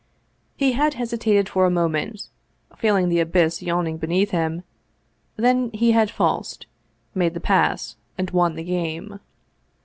[0.57, 2.29] He had hesi tated for a moment,
[2.75, 4.63] feeling the abyss yawning beneath him;
[5.35, 6.65] then he had falsed,
[7.13, 9.19] made the pass, and won the game.